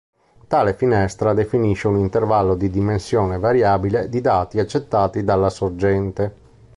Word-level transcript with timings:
Tale 0.47 0.73
finestra 0.73 1.35
definisce 1.35 1.87
un 1.87 1.99
intervallo 1.99 2.55
di 2.55 2.71
dimensione 2.71 3.37
variabile 3.37 4.09
di 4.09 4.19
dati 4.19 4.59
accettati 4.59 5.23
dalla 5.23 5.51
sorgente. 5.51 6.35